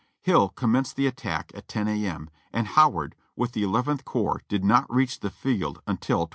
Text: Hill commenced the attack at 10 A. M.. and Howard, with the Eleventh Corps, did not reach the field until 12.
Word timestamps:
Hill 0.23 0.49
commenced 0.49 0.95
the 0.95 1.05
attack 1.05 1.51
at 1.53 1.67
10 1.67 1.87
A. 1.87 2.07
M.. 2.07 2.31
and 2.51 2.69
Howard, 2.69 3.13
with 3.35 3.51
the 3.51 3.61
Eleventh 3.61 4.03
Corps, 4.03 4.41
did 4.47 4.65
not 4.65 4.91
reach 4.91 5.19
the 5.19 5.29
field 5.29 5.79
until 5.85 6.21
12. 6.25 6.29